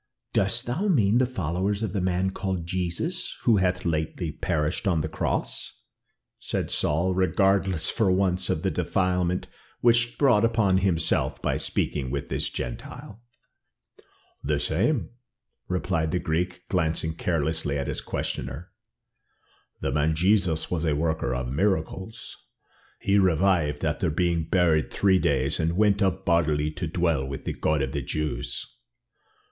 "Dost 0.33 0.65
thou 0.65 0.87
mean 0.87 1.19
the 1.19 1.27
followers 1.27 1.83
of 1.83 1.93
the 1.93 2.01
man 2.01 2.31
called 2.31 2.65
Jesus, 2.65 3.37
who 3.43 3.57
hath 3.57 3.85
lately 3.85 4.31
perished 4.31 4.87
on 4.87 5.01
the 5.01 5.07
cross?" 5.07 5.79
said 6.39 6.71
Saul, 6.71 7.13
regardless 7.13 7.91
for 7.91 8.11
once 8.11 8.49
of 8.49 8.63
the 8.63 8.71
defilement 8.71 9.45
which 9.81 9.99
he 10.01 10.15
brought 10.15 10.43
upon 10.43 10.79
himself 10.79 11.39
by 11.39 11.55
speaking 11.55 12.09
with 12.09 12.29
this 12.29 12.49
Gentile. 12.49 13.21
"The 14.43 14.59
same," 14.59 15.11
replied 15.67 16.09
the 16.09 16.17
Greek, 16.17 16.67
glancing 16.67 17.13
carelessly 17.13 17.77
at 17.77 17.85
his 17.85 18.01
questioner. 18.01 18.71
"The 19.81 19.91
man 19.91 20.15
Jesus 20.15 20.71
was 20.71 20.83
a 20.83 20.95
worker 20.95 21.35
of 21.35 21.47
miracles. 21.47 22.37
He 22.99 23.19
revived 23.19 23.85
after 23.85 24.09
being 24.09 24.45
buried 24.49 24.89
three 24.89 25.19
days, 25.19 25.59
and 25.59 25.77
went 25.77 26.01
up 26.01 26.25
bodily 26.25 26.71
to 26.71 26.87
dwell 26.87 27.23
with 27.23 27.45
the 27.45 27.53
God 27.53 27.83
of 27.83 27.91
the 27.91 28.01
Jews." 28.01 28.65